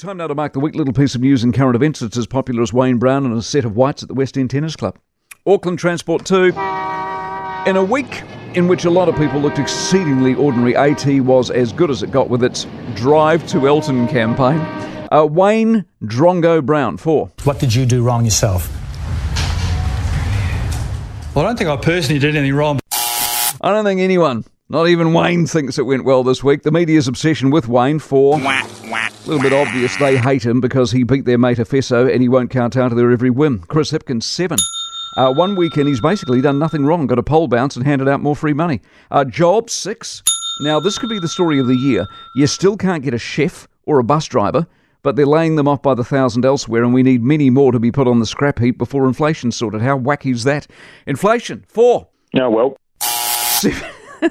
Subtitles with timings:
[0.00, 0.74] Time now to mark the week.
[0.74, 2.00] Little piece of news and current events.
[2.00, 4.48] It's as popular as Wayne Brown and a set of whites at the West End
[4.48, 4.98] Tennis Club.
[5.46, 6.44] Auckland Transport 2.
[7.66, 8.22] In a week
[8.54, 12.10] in which a lot of people looked exceedingly ordinary, AT was as good as it
[12.10, 14.58] got with its Drive to Elton campaign.
[15.12, 17.30] Uh, Wayne Drongo Brown, 4.
[17.44, 18.74] What did you do wrong yourself?
[21.34, 22.80] Well, I don't think I personally did anything wrong.
[23.60, 26.62] I don't think anyone, not even Wayne, thinks it went well this week.
[26.62, 28.40] The media's obsession with Wayne, 4.
[29.22, 32.28] A little bit obvious they hate him because he beat their mate Efeso and he
[32.28, 33.60] won't counter their every whim.
[33.60, 34.56] Chris Hipkins, seven.
[35.16, 38.22] Uh, one weekend he's basically done nothing wrong, got a poll bounce and handed out
[38.22, 38.80] more free money.
[39.10, 40.22] Uh, job, six.
[40.62, 42.06] Now, this could be the story of the year.
[42.34, 44.66] You still can't get a chef or a bus driver,
[45.02, 47.78] but they're laying them off by the thousand elsewhere, and we need many more to
[47.78, 49.82] be put on the scrap heap before inflation's sorted.
[49.82, 50.66] How wacky is that?
[51.06, 52.08] Inflation, four.
[52.38, 52.76] Oh, well.
[53.00, 53.90] Seven.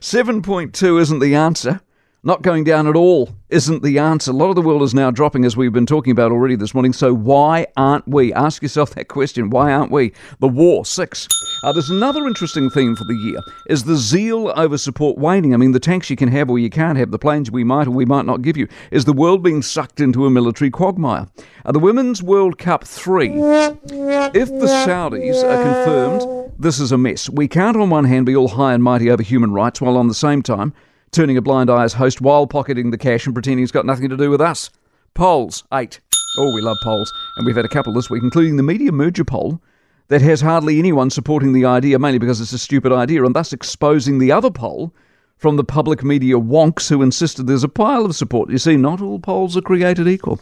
[0.00, 1.80] 7.2 isn't the answer.
[2.26, 4.30] Not going down at all isn't the answer.
[4.30, 6.72] A lot of the world is now dropping, as we've been talking about already this
[6.72, 6.94] morning.
[6.94, 8.32] So why aren't we?
[8.32, 9.50] Ask yourself that question.
[9.50, 10.14] Why aren't we?
[10.40, 11.28] The war, six.
[11.62, 15.52] Uh, there's another interesting theme for the year, is the zeal over support waning.
[15.52, 17.88] I mean, the tanks you can have or you can't have, the planes we might
[17.88, 18.68] or we might not give you.
[18.90, 21.28] Is the world being sucked into a military quagmire?
[21.66, 23.28] Uh, the Women's World Cup 3.
[23.28, 27.28] If the Saudis are confirmed, this is a mess.
[27.28, 30.08] We can't on one hand be all high and mighty over human rights while on
[30.08, 30.72] the same time
[31.14, 34.08] turning a blind eye as host while pocketing the cash and pretending it's got nothing
[34.08, 34.70] to do with us.
[35.14, 36.00] Polls, eight.
[36.36, 37.12] Oh, we love polls.
[37.36, 39.62] And we've had a couple this week, including the media merger poll
[40.08, 43.52] that has hardly anyone supporting the idea, mainly because it's a stupid idea, and thus
[43.52, 44.92] exposing the other poll
[45.36, 48.50] from the public media wonks who insisted there's a pile of support.
[48.50, 50.40] You see, not all polls are created equal.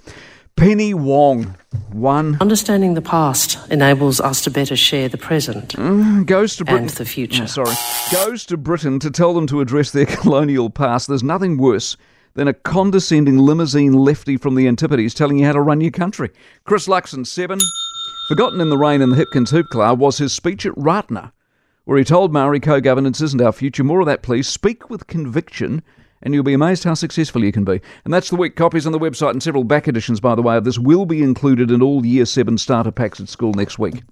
[0.56, 1.56] Penny Wong,
[1.91, 2.36] one.
[2.41, 6.83] Understanding the past enables us to better share the present Mm, goes to Britain.
[6.83, 7.44] and the future.
[7.44, 7.75] Oh, sorry.
[8.12, 11.09] Goes to Britain to tell them to address their colonial past.
[11.09, 11.97] There's nothing worse
[12.34, 16.31] than a condescending limousine lefty from the Antipodes telling you how to run your country.
[16.64, 17.59] Chris Luxon, seven.
[18.28, 21.33] Forgotten in the rain in the Hipkins Hoop Club was his speech at Ratana,
[21.84, 23.82] where he told Maori co governance isn't our future.
[23.84, 24.47] More of that, please.
[24.47, 25.82] Speak with conviction
[26.22, 27.81] and you'll be amazed how successful you can be.
[28.05, 28.56] And that's the week.
[28.56, 31.22] Copies on the website and several back editions, by the way, of this will be
[31.22, 34.03] included in all Year 7 starter packs at school next week.